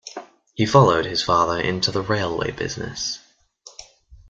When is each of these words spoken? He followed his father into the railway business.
He 0.55 0.65
followed 0.65 1.05
his 1.05 1.21
father 1.21 1.59
into 1.61 1.91
the 1.91 2.01
railway 2.01 2.49
business. 2.49 3.19